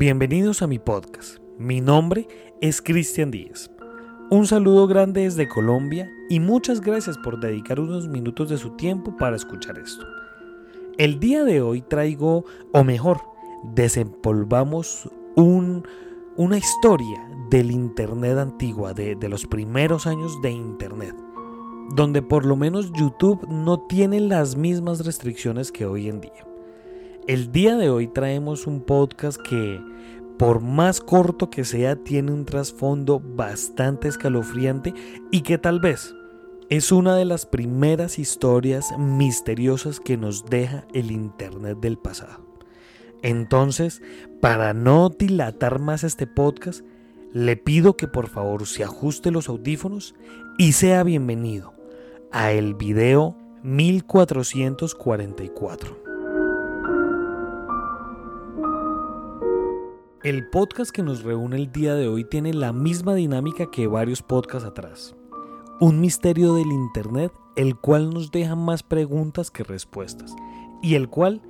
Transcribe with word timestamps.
Bienvenidos 0.00 0.62
a 0.62 0.66
mi 0.66 0.78
podcast. 0.78 1.36
Mi 1.58 1.82
nombre 1.82 2.26
es 2.62 2.80
Cristian 2.80 3.30
Díaz. 3.30 3.70
Un 4.30 4.46
saludo 4.46 4.86
grande 4.86 5.24
desde 5.24 5.46
Colombia 5.46 6.10
y 6.30 6.40
muchas 6.40 6.80
gracias 6.80 7.18
por 7.18 7.38
dedicar 7.38 7.78
unos 7.78 8.08
minutos 8.08 8.48
de 8.48 8.56
su 8.56 8.70
tiempo 8.76 9.14
para 9.18 9.36
escuchar 9.36 9.78
esto. 9.78 10.06
El 10.96 11.20
día 11.20 11.44
de 11.44 11.60
hoy 11.60 11.82
traigo, 11.82 12.46
o 12.72 12.82
mejor, 12.82 13.20
desempolvamos 13.74 15.06
un, 15.36 15.86
una 16.34 16.56
historia 16.56 17.22
del 17.50 17.70
Internet 17.70 18.38
antigua, 18.38 18.94
de, 18.94 19.16
de 19.16 19.28
los 19.28 19.44
primeros 19.44 20.06
años 20.06 20.40
de 20.40 20.50
Internet, 20.50 21.14
donde 21.94 22.22
por 22.22 22.46
lo 22.46 22.56
menos 22.56 22.90
YouTube 22.94 23.46
no 23.50 23.80
tiene 23.80 24.18
las 24.20 24.56
mismas 24.56 25.04
restricciones 25.04 25.70
que 25.70 25.84
hoy 25.84 26.08
en 26.08 26.22
día. 26.22 26.49
El 27.30 27.52
día 27.52 27.76
de 27.76 27.90
hoy 27.90 28.08
traemos 28.08 28.66
un 28.66 28.80
podcast 28.80 29.40
que, 29.40 29.80
por 30.36 30.60
más 30.60 31.00
corto 31.00 31.48
que 31.48 31.64
sea, 31.64 31.94
tiene 31.94 32.32
un 32.32 32.44
trasfondo 32.44 33.20
bastante 33.20 34.08
escalofriante 34.08 34.92
y 35.30 35.42
que 35.42 35.56
tal 35.56 35.78
vez 35.78 36.12
es 36.70 36.90
una 36.90 37.14
de 37.14 37.24
las 37.24 37.46
primeras 37.46 38.18
historias 38.18 38.90
misteriosas 38.98 40.00
que 40.00 40.16
nos 40.16 40.44
deja 40.46 40.88
el 40.92 41.12
Internet 41.12 41.78
del 41.78 41.98
pasado. 41.98 42.44
Entonces, 43.22 44.02
para 44.40 44.74
no 44.74 45.08
dilatar 45.08 45.78
más 45.78 46.02
este 46.02 46.26
podcast, 46.26 46.84
le 47.32 47.56
pido 47.56 47.96
que 47.96 48.08
por 48.08 48.26
favor 48.26 48.66
se 48.66 48.82
ajuste 48.82 49.30
los 49.30 49.48
audífonos 49.48 50.16
y 50.58 50.72
sea 50.72 51.04
bienvenido 51.04 51.74
a 52.32 52.50
el 52.50 52.74
video 52.74 53.36
1444. 53.62 56.09
El 60.22 60.46
podcast 60.50 60.90
que 60.90 61.02
nos 61.02 61.22
reúne 61.22 61.56
el 61.56 61.72
día 61.72 61.94
de 61.94 62.06
hoy 62.06 62.24
tiene 62.24 62.52
la 62.52 62.74
misma 62.74 63.14
dinámica 63.14 63.70
que 63.70 63.86
varios 63.86 64.20
podcasts 64.20 64.68
atrás. 64.68 65.16
Un 65.80 65.98
misterio 66.02 66.56
del 66.56 66.70
Internet 66.70 67.32
el 67.56 67.74
cual 67.78 68.10
nos 68.10 68.30
deja 68.30 68.54
más 68.54 68.82
preguntas 68.82 69.50
que 69.50 69.64
respuestas 69.64 70.36
y 70.82 70.96
el 70.96 71.08
cual 71.08 71.40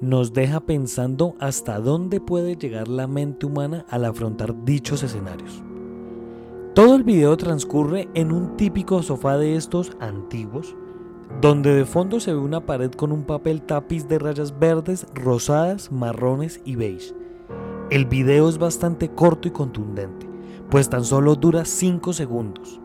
nos 0.00 0.32
deja 0.32 0.60
pensando 0.60 1.34
hasta 1.40 1.80
dónde 1.80 2.20
puede 2.20 2.54
llegar 2.54 2.86
la 2.86 3.08
mente 3.08 3.46
humana 3.46 3.84
al 3.88 4.04
afrontar 4.04 4.64
dichos 4.64 5.02
escenarios. 5.02 5.64
Todo 6.76 6.94
el 6.94 7.02
video 7.02 7.36
transcurre 7.36 8.08
en 8.14 8.30
un 8.30 8.56
típico 8.56 9.02
sofá 9.02 9.38
de 9.38 9.56
estos 9.56 9.96
antiguos, 9.98 10.76
donde 11.40 11.74
de 11.74 11.84
fondo 11.84 12.20
se 12.20 12.32
ve 12.32 12.38
una 12.38 12.64
pared 12.64 12.92
con 12.92 13.10
un 13.10 13.24
papel 13.24 13.62
tapiz 13.62 14.06
de 14.06 14.20
rayas 14.20 14.56
verdes, 14.56 15.04
rosadas, 15.16 15.90
marrones 15.90 16.60
y 16.64 16.76
beige 16.76 17.12
el 17.90 18.04
video 18.06 18.48
es 18.48 18.58
bastante 18.58 19.08
corto 19.08 19.48
y 19.48 19.50
contundente, 19.50 20.28
pues 20.70 20.88
tan 20.88 21.04
solo 21.04 21.34
dura 21.34 21.64
5 21.64 22.12
segundos. 22.12 22.80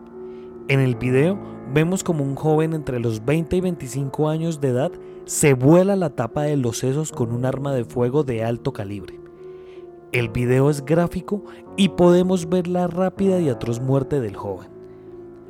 En 0.68 0.80
el 0.80 0.96
video 0.96 1.38
vemos 1.72 2.04
como 2.04 2.24
un 2.24 2.36
joven 2.36 2.74
entre 2.74 3.00
los 3.00 3.24
20 3.24 3.56
y 3.56 3.62
25 3.62 4.30
años 4.30 4.60
de 4.62 4.70
edad 4.70 4.92
se 5.26 5.54
vuela 5.54 5.96
la 5.96 6.10
tapa 6.10 6.44
de 6.44 6.58
los 6.58 6.80
sesos 6.80 7.12
con 7.12 7.32
un 7.32 7.46
arma 7.46 7.74
de 7.74 7.86
fuego 7.86 8.24
de 8.24 8.44
alto 8.44 8.74
calibre. 8.74 9.20
El 10.12 10.30
video 10.30 10.72
es 10.72 10.84
gráfico 10.84 11.44
y 11.78 11.90
podemos 11.90 12.50
ver 12.50 12.68
la 12.68 12.88
rápida 12.88 13.40
y 13.40 13.50
atroz 13.50 13.80
muerte 13.82 14.20
del 14.20 14.36
joven. 14.36 14.70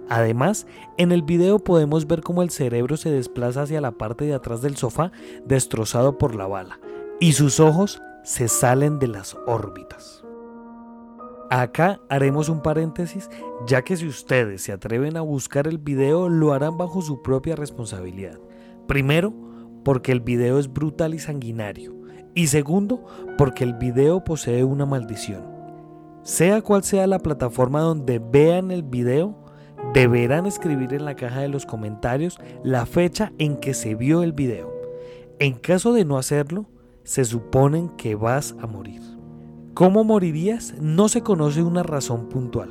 Además, 0.10 0.68
en 0.98 1.12
el 1.12 1.22
video 1.22 1.60
podemos 1.60 2.08
ver 2.08 2.22
cómo 2.22 2.44
el 2.44 2.50
cerebro 2.50 2.98
se 2.98 3.10
desplaza 3.10 3.64
hacia 3.64 3.82
la 3.82 3.92
parte 3.92 4.26
de 4.26 4.34
atrás 4.34 4.62
del 4.62 4.76
sofá 4.76 5.12
destrozado 5.46 6.18
por 6.18 6.36
la 6.36 6.46
bala 6.46 6.80
y 7.20 7.34
sus 7.34 7.60
ojos 7.60 8.02
se 8.26 8.48
salen 8.48 8.98
de 8.98 9.08
las 9.08 9.38
órbitas. 9.46 10.26
Acá 11.52 12.02
haremos 12.10 12.50
un 12.50 12.64
paréntesis, 12.64 13.30
ya 13.68 13.84
que 13.84 13.96
si 13.96 14.08
ustedes 14.08 14.64
se 14.64 14.72
atreven 14.72 15.16
a 15.16 15.22
buscar 15.22 15.68
el 15.68 15.78
video, 15.78 16.28
lo 16.28 16.52
harán 16.52 16.76
bajo 16.76 17.04
su 17.04 17.22
propia 17.22 17.56
responsabilidad. 17.56 18.40
Primero, 18.88 19.32
porque 19.84 20.12
el 20.12 20.22
video 20.22 20.58
es 20.58 20.74
brutal 20.74 21.14
y 21.14 21.20
sanguinario. 21.20 21.94
Y 22.34 22.48
segundo, 22.48 23.06
porque 23.38 23.64
el 23.64 23.76
video 23.76 24.24
posee 24.24 24.64
una 24.64 24.88
maldición. 24.88 25.46
Sea 26.24 26.64
cual 26.64 26.84
sea 26.84 27.06
la 27.06 27.20
plataforma 27.20 27.82
donde 27.82 28.18
vean 28.18 28.72
el 28.72 28.82
video, 28.82 29.38
deberán 29.94 30.48
escribir 30.48 30.96
en 30.96 31.06
la 31.06 31.16
caja 31.16 31.42
de 31.42 31.50
los 31.50 31.68
comentarios 31.68 32.40
la 32.64 32.88
fecha 32.88 33.32
en 33.38 33.58
que 33.58 33.76
se 33.76 33.94
vio 33.94 34.24
el 34.24 34.34
video. 34.34 34.74
En 35.38 35.54
caso 35.54 35.94
de 35.94 36.06
no 36.06 36.18
hacerlo, 36.18 36.66
se 37.06 37.24
suponen 37.24 37.90
que 37.90 38.16
vas 38.16 38.56
a 38.60 38.68
morir. 38.68 39.02
¿Cómo 39.76 40.04
morirías? 40.04 40.74
No 40.82 41.08
se 41.08 41.22
conoce 41.22 41.62
una 41.62 41.84
razón 41.84 42.28
puntual. 42.28 42.70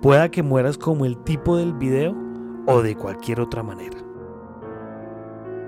Pueda 0.00 0.30
que 0.30 0.42
mueras 0.42 0.78
como 0.78 1.04
el 1.04 1.18
tipo 1.24 1.56
del 1.56 1.74
video 1.74 2.14
o 2.66 2.82
de 2.82 2.94
cualquier 2.96 3.40
otra 3.40 3.62
manera. 3.62 3.98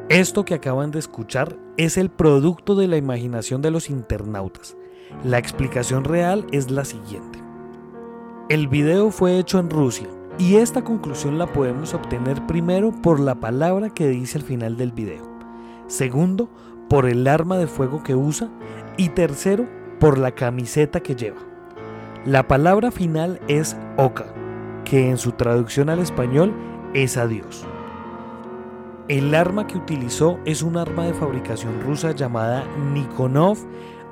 Esto 0.09 0.45
que 0.45 0.55
acaban 0.55 0.93
de 0.93 1.01
escuchar 1.01 1.59
es 1.77 1.97
el 1.97 2.11
producto 2.11 2.77
de 2.77 2.87
la 2.87 2.97
imaginación 2.97 3.61
de 3.61 3.73
los 3.73 3.91
internautas. 3.91 4.77
La 5.25 5.39
explicación 5.39 6.05
real 6.05 6.47
es 6.53 6.71
la 6.71 6.85
siguiente. 6.85 7.43
El 8.49 8.69
video 8.69 9.11
fue 9.11 9.39
hecho 9.39 9.59
en 9.59 9.69
Rusia 9.69 10.07
y 10.39 10.57
esta 10.57 10.85
conclusión 10.85 11.39
la 11.39 11.53
podemos 11.53 11.93
obtener 11.93 12.47
primero 12.47 12.93
por 13.03 13.19
la 13.19 13.35
palabra 13.35 13.91
que 13.91 14.07
dice 14.09 14.39
al 14.39 14.45
final 14.45 14.77
del 14.77 14.93
video. 14.93 15.25
Segundo, 15.89 16.49
por 16.89 17.07
el 17.07 17.27
arma 17.27 17.59
de 17.59 17.67
fuego 17.67 18.03
que 18.03 18.15
usa 18.15 18.49
y 18.97 19.11
tercero, 19.11 19.67
por 20.01 20.19
la 20.19 20.33
camiseta 20.33 21.01
que 21.01 21.15
lleva. 21.15 21.41
La 22.25 22.49
palabra 22.49 22.91
final 22.91 23.41
es 23.49 23.77
Oka, 23.97 24.27
que 24.85 25.09
en 25.09 25.17
su 25.17 25.33
traducción 25.33 25.89
al 25.89 26.01
español 26.01 26.55
es 26.93 27.17
adiós. 27.17 27.67
El 29.09 29.35
arma 29.35 29.67
que 29.67 29.79
utilizó 29.79 30.39
es 30.45 30.63
un 30.63 30.77
arma 30.77 31.07
de 31.07 31.15
fabricación 31.15 31.81
rusa 31.83 32.11
llamada 32.11 32.65
Nikonov 32.93 33.57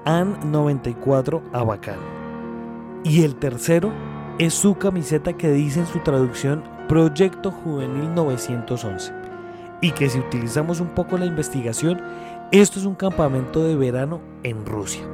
An-94 0.05 1.43
Abakan. 1.53 1.99
Y 3.03 3.25
el 3.25 3.35
tercero 3.35 3.91
es 4.39 4.55
su 4.55 4.77
camiseta 4.77 5.33
que 5.33 5.51
dice 5.51 5.81
en 5.81 5.87
su 5.87 5.99
traducción 5.99 6.63
Proyecto 6.89 7.51
Juvenil 7.51 8.15
911. 8.15 9.13
Y 9.81 9.91
que 9.91 10.09
si 10.09 10.21
utilizamos 10.21 10.81
un 10.81 10.89
poco 10.89 11.19
la 11.19 11.27
investigación 11.27 12.01
esto 12.61 12.79
es 12.79 12.85
un 12.85 12.95
campamento 12.95 13.65
de 13.65 13.75
verano 13.75 14.21
en 14.45 14.65
Rusia. 14.65 15.05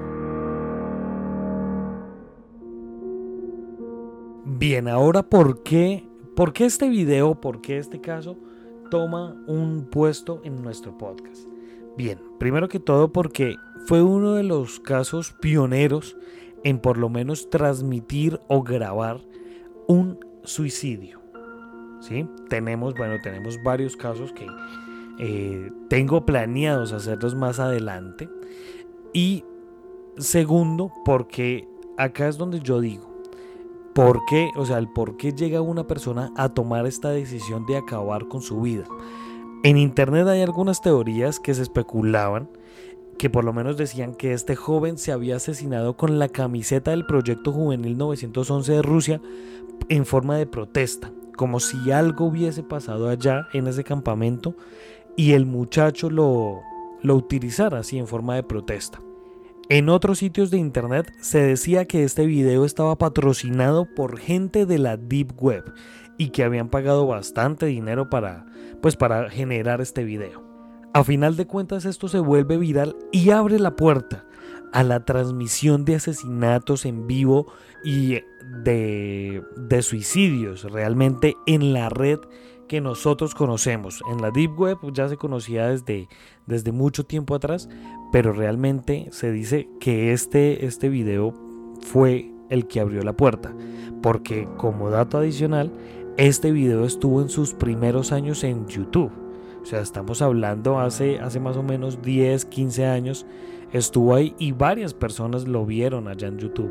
Bien, 4.44 4.88
ahora 4.88 5.22
¿por 5.22 5.62
qué, 5.62 6.06
¿por 6.36 6.52
qué 6.52 6.66
este 6.66 6.90
video, 6.90 7.40
por 7.40 7.62
qué 7.62 7.78
este 7.78 8.00
caso 8.00 8.36
toma 8.90 9.42
un 9.46 9.88
puesto 9.90 10.42
en 10.44 10.62
nuestro 10.62 10.98
podcast? 10.98 11.48
Bien, 11.96 12.18
primero 12.38 12.68
que 12.68 12.78
todo 12.78 13.10
porque 13.10 13.54
fue 13.86 14.02
uno 14.02 14.34
de 14.34 14.42
los 14.42 14.78
casos 14.78 15.32
pioneros 15.40 16.16
en 16.62 16.78
por 16.78 16.98
lo 16.98 17.08
menos 17.08 17.48
transmitir 17.48 18.38
o 18.48 18.62
grabar 18.62 19.18
un 19.88 20.18
suicidio. 20.42 21.20
¿Sí? 22.00 22.26
Tenemos, 22.50 22.94
bueno, 22.94 23.16
tenemos 23.22 23.62
varios 23.62 23.96
casos 23.96 24.32
que 24.32 24.46
eh, 25.22 25.70
tengo 25.88 26.24
planeados 26.24 26.92
hacerlos 26.92 27.34
más 27.34 27.60
adelante. 27.60 28.30
Y 29.12 29.44
segundo, 30.16 30.90
porque 31.04 31.68
acá 31.98 32.26
es 32.26 32.38
donde 32.38 32.60
yo 32.60 32.80
digo, 32.80 33.10
¿por 33.94 34.24
qué? 34.24 34.50
O 34.56 34.64
sea, 34.64 34.78
el 34.78 34.88
por 34.88 35.18
qué 35.18 35.32
llega 35.32 35.60
una 35.60 35.86
persona 35.86 36.32
a 36.36 36.48
tomar 36.48 36.86
esta 36.86 37.10
decisión 37.10 37.66
de 37.66 37.76
acabar 37.76 38.28
con 38.28 38.40
su 38.40 38.62
vida. 38.62 38.84
En 39.62 39.76
internet 39.76 40.26
hay 40.26 40.40
algunas 40.40 40.80
teorías 40.80 41.38
que 41.38 41.52
se 41.52 41.62
especulaban 41.62 42.48
que 43.18 43.28
por 43.28 43.44
lo 43.44 43.52
menos 43.52 43.76
decían 43.76 44.14
que 44.14 44.32
este 44.32 44.56
joven 44.56 44.96
se 44.96 45.12
había 45.12 45.36
asesinado 45.36 45.98
con 45.98 46.18
la 46.18 46.30
camiseta 46.30 46.92
del 46.92 47.04
Proyecto 47.04 47.52
Juvenil 47.52 47.98
911 47.98 48.72
de 48.72 48.80
Rusia 48.80 49.20
en 49.90 50.06
forma 50.06 50.38
de 50.38 50.46
protesta, 50.46 51.12
como 51.36 51.60
si 51.60 51.90
algo 51.90 52.24
hubiese 52.24 52.62
pasado 52.62 53.10
allá 53.10 53.48
en 53.52 53.66
ese 53.66 53.84
campamento 53.84 54.54
y 55.20 55.34
el 55.34 55.44
muchacho 55.44 56.08
lo, 56.08 56.62
lo 57.02 57.14
utilizara 57.14 57.80
así 57.80 57.98
en 57.98 58.06
forma 58.06 58.36
de 58.36 58.42
protesta. 58.42 59.02
En 59.68 59.90
otros 59.90 60.18
sitios 60.18 60.50
de 60.50 60.56
internet 60.56 61.12
se 61.20 61.42
decía 61.42 61.84
que 61.84 62.04
este 62.04 62.24
video 62.24 62.64
estaba 62.64 62.96
patrocinado 62.96 63.84
por 63.84 64.18
gente 64.18 64.64
de 64.64 64.78
la 64.78 64.96
Deep 64.96 65.34
Web 65.38 65.74
y 66.16 66.30
que 66.30 66.42
habían 66.42 66.70
pagado 66.70 67.06
bastante 67.06 67.66
dinero 67.66 68.08
para, 68.08 68.46
pues 68.80 68.96
para 68.96 69.28
generar 69.28 69.82
este 69.82 70.04
video. 70.04 70.42
A 70.94 71.04
final 71.04 71.36
de 71.36 71.46
cuentas 71.46 71.84
esto 71.84 72.08
se 72.08 72.18
vuelve 72.18 72.56
viral 72.56 72.96
y 73.12 73.28
abre 73.28 73.58
la 73.58 73.76
puerta 73.76 74.24
a 74.72 74.82
la 74.84 75.04
transmisión 75.04 75.84
de 75.84 75.96
asesinatos 75.96 76.86
en 76.86 77.06
vivo 77.06 77.52
y 77.84 78.20
de, 78.64 79.42
de 79.54 79.82
suicidios 79.82 80.62
realmente 80.64 81.36
en 81.46 81.74
la 81.74 81.90
red 81.90 82.20
que 82.70 82.80
nosotros 82.80 83.34
conocemos. 83.34 84.00
En 84.08 84.22
la 84.22 84.30
Deep 84.30 84.56
Web 84.56 84.78
ya 84.92 85.08
se 85.08 85.16
conocía 85.16 85.66
desde, 85.66 86.08
desde 86.46 86.70
mucho 86.70 87.04
tiempo 87.04 87.34
atrás, 87.34 87.68
pero 88.12 88.32
realmente 88.32 89.08
se 89.10 89.32
dice 89.32 89.68
que 89.80 90.12
este, 90.12 90.64
este 90.64 90.88
video 90.88 91.34
fue 91.80 92.30
el 92.48 92.68
que 92.68 92.78
abrió 92.78 93.02
la 93.02 93.12
puerta, 93.12 93.52
porque 94.02 94.46
como 94.56 94.88
dato 94.88 95.18
adicional, 95.18 95.72
este 96.16 96.52
video 96.52 96.84
estuvo 96.84 97.20
en 97.20 97.28
sus 97.28 97.54
primeros 97.54 98.12
años 98.12 98.44
en 98.44 98.68
YouTube. 98.68 99.10
O 99.60 99.66
sea, 99.66 99.80
estamos 99.80 100.22
hablando 100.22 100.78
hace, 100.78 101.18
hace 101.18 101.40
más 101.40 101.56
o 101.56 101.64
menos 101.64 102.00
10, 102.02 102.44
15 102.44 102.86
años. 102.86 103.26
Estuvo 103.72 104.14
ahí 104.14 104.36
y 104.38 104.52
varias 104.52 104.94
personas 104.94 105.48
lo 105.48 105.66
vieron 105.66 106.06
allá 106.06 106.28
en 106.28 106.38
YouTube. 106.38 106.70